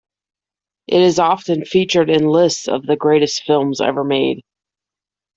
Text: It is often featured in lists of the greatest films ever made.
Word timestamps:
It 0.87 0.99
is 0.99 1.19
often 1.19 1.63
featured 1.63 2.09
in 2.09 2.25
lists 2.25 2.67
of 2.67 2.83
the 2.87 2.95
greatest 2.95 3.43
films 3.43 3.79
ever 3.81 4.03
made. 4.03 4.41